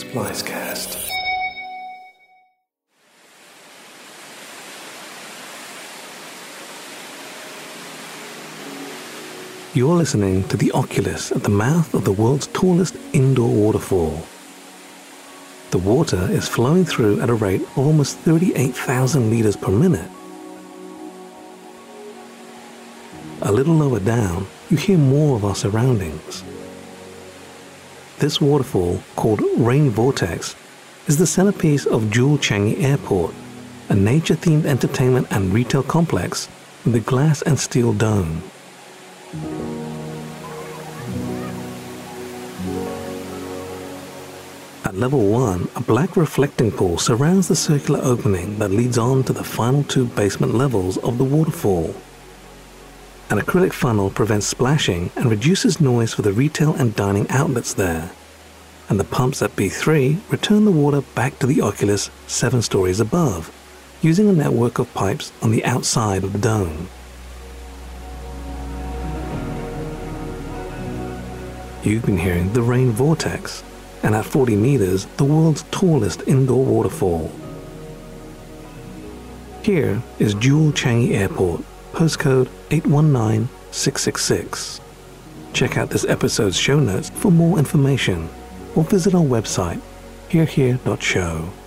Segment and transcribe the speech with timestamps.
[0.00, 0.96] Splicecast.
[9.74, 14.26] You're listening to the Oculus at the mouth of the world's tallest indoor waterfall.
[15.70, 20.10] The water is flowing through at a rate of almost 38,000 liters per minute.
[23.42, 26.42] A little lower down, you hear more of our surroundings.
[28.20, 30.54] This waterfall, called Rain Vortex,
[31.06, 33.32] is the centerpiece of Jewel Changi Airport,
[33.88, 36.46] a nature themed entertainment and retail complex
[36.84, 38.42] with a glass and steel dome.
[44.84, 49.32] At level 1, a black reflecting pool surrounds the circular opening that leads on to
[49.32, 51.94] the final two basement levels of the waterfall.
[53.30, 58.10] An acrylic funnel prevents splashing and reduces noise for the retail and dining outlets there.
[58.88, 63.54] And the pumps at B3 return the water back to the Oculus seven stories above,
[64.02, 66.88] using a network of pipes on the outside of the dome.
[71.84, 73.62] You've been hearing the rain vortex,
[74.02, 77.30] and at 40 meters, the world's tallest indoor waterfall.
[79.62, 81.62] Here is Jewel Changi Airport,
[82.00, 84.80] postcode 819666.
[85.52, 88.30] Check out this episode's show notes for more information
[88.74, 89.82] or visit our website,
[90.30, 91.59] herehere.show.